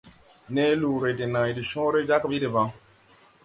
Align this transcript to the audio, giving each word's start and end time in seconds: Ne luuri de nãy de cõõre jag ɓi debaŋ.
Ne 0.57 0.65
luuri 0.79 1.11
de 1.21 1.29
nãy 1.35 1.51
de 1.57 1.63
cõõre 1.73 1.99
jag 2.09 2.23
ɓi 2.31 2.37
debaŋ. 2.45 2.69